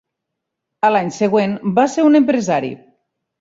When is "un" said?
2.09-2.21